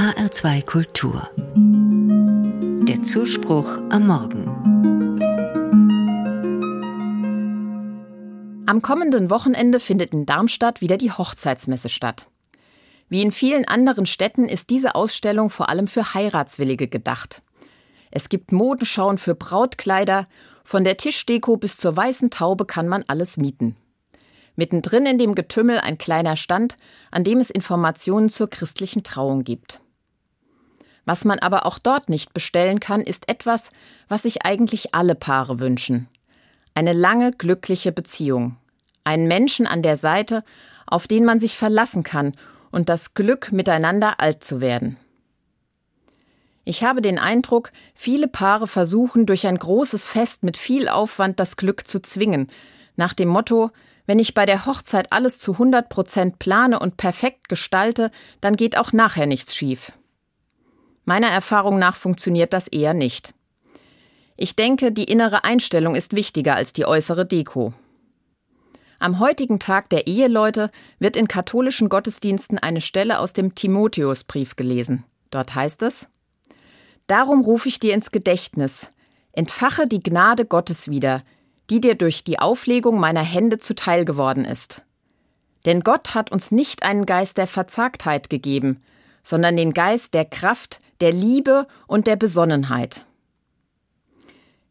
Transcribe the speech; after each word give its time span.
HR2 0.00 0.64
Kultur. 0.64 1.28
Der 2.88 3.02
Zuspruch 3.02 3.68
am 3.90 4.06
Morgen. 4.06 4.46
Am 8.64 8.80
kommenden 8.80 9.28
Wochenende 9.28 9.78
findet 9.78 10.14
in 10.14 10.24
Darmstadt 10.24 10.80
wieder 10.80 10.96
die 10.96 11.12
Hochzeitsmesse 11.12 11.90
statt. 11.90 12.28
Wie 13.10 13.20
in 13.20 13.30
vielen 13.30 13.68
anderen 13.68 14.06
Städten 14.06 14.48
ist 14.48 14.70
diese 14.70 14.94
Ausstellung 14.94 15.50
vor 15.50 15.68
allem 15.68 15.86
für 15.86 16.14
Heiratswillige 16.14 16.88
gedacht. 16.88 17.42
Es 18.10 18.30
gibt 18.30 18.52
Modenschauen 18.52 19.18
für 19.18 19.34
Brautkleider, 19.34 20.28
von 20.64 20.82
der 20.82 20.96
Tischdeko 20.96 21.58
bis 21.58 21.76
zur 21.76 21.94
weißen 21.94 22.30
Taube 22.30 22.64
kann 22.64 22.88
man 22.88 23.04
alles 23.06 23.36
mieten. 23.36 23.76
Mittendrin 24.56 25.04
in 25.04 25.18
dem 25.18 25.34
Getümmel 25.34 25.78
ein 25.78 25.98
kleiner 25.98 26.36
Stand, 26.36 26.78
an 27.10 27.22
dem 27.22 27.36
es 27.36 27.50
Informationen 27.50 28.30
zur 28.30 28.48
christlichen 28.48 29.02
Trauung 29.02 29.44
gibt. 29.44 29.82
Was 31.04 31.24
man 31.24 31.38
aber 31.38 31.66
auch 31.66 31.78
dort 31.78 32.08
nicht 32.08 32.34
bestellen 32.34 32.80
kann, 32.80 33.00
ist 33.00 33.28
etwas, 33.28 33.70
was 34.08 34.22
sich 34.22 34.44
eigentlich 34.44 34.94
alle 34.94 35.14
Paare 35.14 35.58
wünschen. 35.58 36.08
Eine 36.74 36.92
lange, 36.92 37.30
glückliche 37.30 37.92
Beziehung. 37.92 38.56
Einen 39.04 39.26
Menschen 39.26 39.66
an 39.66 39.82
der 39.82 39.96
Seite, 39.96 40.44
auf 40.86 41.08
den 41.08 41.24
man 41.24 41.40
sich 41.40 41.56
verlassen 41.56 42.02
kann 42.02 42.34
und 42.70 42.88
das 42.88 43.14
Glück, 43.14 43.52
miteinander 43.52 44.20
alt 44.20 44.44
zu 44.44 44.60
werden. 44.60 44.96
Ich 46.64 46.84
habe 46.84 47.00
den 47.00 47.18
Eindruck, 47.18 47.72
viele 47.94 48.28
Paare 48.28 48.66
versuchen 48.66 49.26
durch 49.26 49.46
ein 49.46 49.58
großes 49.58 50.06
Fest 50.06 50.42
mit 50.44 50.56
viel 50.56 50.88
Aufwand 50.88 51.40
das 51.40 51.56
Glück 51.56 51.88
zu 51.88 52.00
zwingen, 52.00 52.48
nach 52.96 53.14
dem 53.14 53.28
Motto, 53.28 53.70
wenn 54.06 54.18
ich 54.18 54.34
bei 54.34 54.44
der 54.44 54.66
Hochzeit 54.66 55.12
alles 55.12 55.38
zu 55.38 55.52
100 55.52 55.88
Prozent 55.88 56.38
plane 56.38 56.78
und 56.78 56.96
perfekt 56.96 57.48
gestalte, 57.48 58.10
dann 58.40 58.56
geht 58.56 58.76
auch 58.76 58.92
nachher 58.92 59.26
nichts 59.26 59.56
schief. 59.56 59.92
Meiner 61.10 61.30
Erfahrung 61.30 61.80
nach 61.80 61.96
funktioniert 61.96 62.52
das 62.52 62.68
eher 62.68 62.94
nicht. 62.94 63.34
Ich 64.36 64.54
denke, 64.54 64.92
die 64.92 65.02
innere 65.02 65.42
Einstellung 65.42 65.96
ist 65.96 66.14
wichtiger 66.14 66.54
als 66.54 66.72
die 66.72 66.86
äußere 66.86 67.26
Deko. 67.26 67.74
Am 69.00 69.18
heutigen 69.18 69.58
Tag 69.58 69.90
der 69.90 70.06
Eheleute 70.06 70.70
wird 71.00 71.16
in 71.16 71.26
katholischen 71.26 71.88
Gottesdiensten 71.88 72.60
eine 72.60 72.80
Stelle 72.80 73.18
aus 73.18 73.32
dem 73.32 73.56
Timotheusbrief 73.56 74.54
gelesen. 74.54 75.02
Dort 75.32 75.52
heißt 75.52 75.82
es: 75.82 76.06
Darum 77.08 77.40
rufe 77.40 77.68
ich 77.68 77.80
dir 77.80 77.92
ins 77.92 78.12
Gedächtnis, 78.12 78.92
entfache 79.32 79.88
die 79.88 80.04
Gnade 80.04 80.44
Gottes 80.44 80.92
wieder, 80.92 81.24
die 81.70 81.80
dir 81.80 81.96
durch 81.96 82.22
die 82.22 82.38
Auflegung 82.38 83.00
meiner 83.00 83.24
Hände 83.24 83.58
zuteil 83.58 84.04
geworden 84.04 84.44
ist. 84.44 84.84
Denn 85.66 85.80
Gott 85.80 86.14
hat 86.14 86.30
uns 86.30 86.52
nicht 86.52 86.84
einen 86.84 87.04
Geist 87.04 87.36
der 87.36 87.48
Verzagtheit 87.48 88.30
gegeben, 88.30 88.80
sondern 89.22 89.56
den 89.56 89.72
Geist 89.72 90.14
der 90.14 90.24
Kraft, 90.24 90.80
der 91.00 91.12
Liebe 91.12 91.66
und 91.86 92.06
der 92.06 92.16
Besonnenheit. 92.16 93.06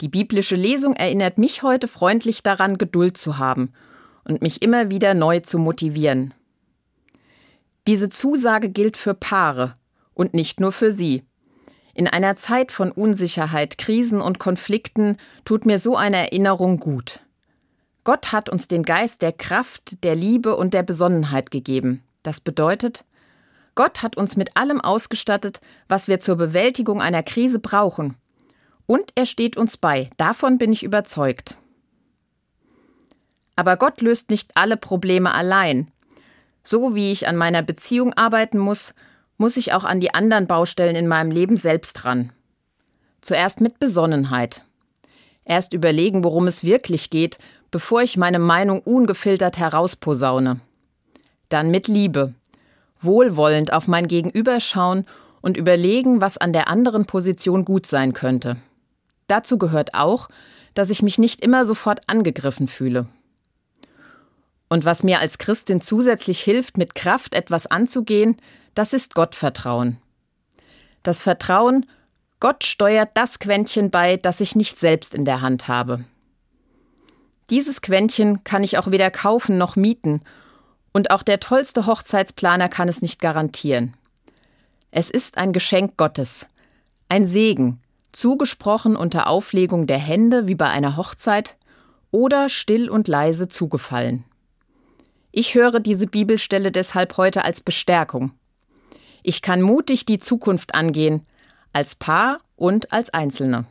Die 0.00 0.08
biblische 0.08 0.56
Lesung 0.56 0.94
erinnert 0.94 1.38
mich 1.38 1.62
heute 1.62 1.86
freundlich 1.86 2.42
daran, 2.42 2.78
Geduld 2.78 3.16
zu 3.16 3.38
haben 3.38 3.72
und 4.24 4.42
mich 4.42 4.62
immer 4.62 4.90
wieder 4.90 5.14
neu 5.14 5.40
zu 5.40 5.58
motivieren. 5.58 6.34
Diese 7.86 8.08
Zusage 8.08 8.68
gilt 8.68 8.96
für 8.96 9.14
Paare 9.14 9.76
und 10.14 10.34
nicht 10.34 10.60
nur 10.60 10.72
für 10.72 10.92
sie. 10.92 11.24
In 11.94 12.08
einer 12.08 12.36
Zeit 12.36 12.72
von 12.72 12.90
Unsicherheit, 12.90 13.76
Krisen 13.78 14.20
und 14.20 14.38
Konflikten 14.38 15.18
tut 15.44 15.66
mir 15.66 15.78
so 15.78 15.96
eine 15.96 16.16
Erinnerung 16.16 16.78
gut. 16.78 17.20
Gott 18.04 18.32
hat 18.32 18.48
uns 18.48 18.66
den 18.66 18.82
Geist 18.82 19.22
der 19.22 19.32
Kraft, 19.32 20.02
der 20.02 20.14
Liebe 20.14 20.56
und 20.56 20.74
der 20.74 20.82
Besonnenheit 20.82 21.50
gegeben. 21.50 22.02
Das 22.22 22.40
bedeutet, 22.40 23.04
Gott 23.74 24.02
hat 24.02 24.16
uns 24.16 24.36
mit 24.36 24.56
allem 24.56 24.80
ausgestattet, 24.80 25.60
was 25.88 26.08
wir 26.08 26.20
zur 26.20 26.36
Bewältigung 26.36 27.00
einer 27.00 27.22
Krise 27.22 27.58
brauchen. 27.58 28.16
Und 28.86 29.12
er 29.14 29.26
steht 29.26 29.56
uns 29.56 29.76
bei, 29.76 30.10
davon 30.16 30.58
bin 30.58 30.72
ich 30.72 30.82
überzeugt. 30.82 31.56
Aber 33.56 33.76
Gott 33.76 34.00
löst 34.00 34.30
nicht 34.30 34.50
alle 34.54 34.76
Probleme 34.76 35.32
allein. 35.32 35.90
So 36.62 36.94
wie 36.94 37.12
ich 37.12 37.28
an 37.28 37.36
meiner 37.36 37.62
Beziehung 37.62 38.12
arbeiten 38.14 38.58
muss, 38.58 38.94
muss 39.36 39.56
ich 39.56 39.72
auch 39.72 39.84
an 39.84 40.00
die 40.00 40.14
anderen 40.14 40.46
Baustellen 40.46 40.96
in 40.96 41.08
meinem 41.08 41.30
Leben 41.30 41.56
selbst 41.56 42.04
ran. 42.04 42.32
Zuerst 43.20 43.60
mit 43.60 43.78
Besonnenheit. 43.78 44.64
Erst 45.44 45.72
überlegen, 45.72 46.22
worum 46.24 46.46
es 46.46 46.62
wirklich 46.64 47.10
geht, 47.10 47.38
bevor 47.70 48.02
ich 48.02 48.16
meine 48.16 48.38
Meinung 48.38 48.80
ungefiltert 48.80 49.58
herausposaune. 49.58 50.60
Dann 51.48 51.70
mit 51.70 51.88
Liebe. 51.88 52.34
Wohlwollend 53.02 53.72
auf 53.72 53.88
mein 53.88 54.08
Gegenüber 54.08 54.60
schauen 54.60 55.06
und 55.40 55.56
überlegen, 55.56 56.20
was 56.20 56.38
an 56.38 56.52
der 56.52 56.68
anderen 56.68 57.06
Position 57.06 57.64
gut 57.64 57.86
sein 57.86 58.12
könnte. 58.12 58.56
Dazu 59.26 59.58
gehört 59.58 59.94
auch, 59.94 60.28
dass 60.74 60.90
ich 60.90 61.02
mich 61.02 61.18
nicht 61.18 61.42
immer 61.42 61.66
sofort 61.66 62.00
angegriffen 62.08 62.68
fühle. 62.68 63.06
Und 64.68 64.84
was 64.84 65.02
mir 65.02 65.18
als 65.18 65.38
Christin 65.38 65.80
zusätzlich 65.80 66.40
hilft, 66.40 66.78
mit 66.78 66.94
Kraft 66.94 67.34
etwas 67.34 67.66
anzugehen, 67.66 68.36
das 68.74 68.94
ist 68.94 69.14
Gottvertrauen. 69.14 69.98
Das 71.02 71.22
Vertrauen, 71.22 71.86
Gott 72.40 72.64
steuert 72.64 73.10
das 73.14 73.38
Quäntchen 73.38 73.90
bei, 73.90 74.16
das 74.16 74.40
ich 74.40 74.56
nicht 74.56 74.78
selbst 74.78 75.14
in 75.14 75.24
der 75.24 75.42
Hand 75.42 75.68
habe. 75.68 76.04
Dieses 77.50 77.82
Quäntchen 77.82 78.44
kann 78.44 78.64
ich 78.64 78.78
auch 78.78 78.90
weder 78.90 79.10
kaufen 79.10 79.58
noch 79.58 79.76
mieten, 79.76 80.22
und 80.92 81.10
auch 81.10 81.22
der 81.22 81.40
tollste 81.40 81.86
Hochzeitsplaner 81.86 82.68
kann 82.68 82.88
es 82.88 83.02
nicht 83.02 83.20
garantieren. 83.20 83.94
Es 84.90 85.10
ist 85.10 85.38
ein 85.38 85.52
Geschenk 85.52 85.96
Gottes, 85.96 86.46
ein 87.08 87.26
Segen, 87.26 87.80
zugesprochen 88.12 88.94
unter 88.96 89.26
Auflegung 89.26 89.86
der 89.86 89.98
Hände 89.98 90.46
wie 90.46 90.54
bei 90.54 90.68
einer 90.68 90.96
Hochzeit 90.96 91.56
oder 92.10 92.48
still 92.48 92.90
und 92.90 93.08
leise 93.08 93.48
zugefallen. 93.48 94.24
Ich 95.30 95.54
höre 95.54 95.80
diese 95.80 96.06
Bibelstelle 96.06 96.70
deshalb 96.70 97.16
heute 97.16 97.44
als 97.44 97.62
Bestärkung. 97.62 98.32
Ich 99.22 99.40
kann 99.40 99.62
mutig 99.62 100.04
die 100.04 100.18
Zukunft 100.18 100.74
angehen, 100.74 101.26
als 101.72 101.94
Paar 101.94 102.40
und 102.56 102.92
als 102.92 103.14
Einzelne. 103.14 103.64